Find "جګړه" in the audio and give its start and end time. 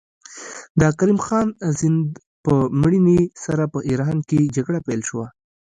4.55-4.79